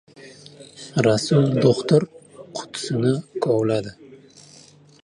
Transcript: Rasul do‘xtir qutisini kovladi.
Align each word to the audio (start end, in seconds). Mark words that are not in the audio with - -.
Rasul 1.07 1.45
do‘xtir 1.65 2.07
qutisini 2.61 3.13
kovladi. 3.47 3.97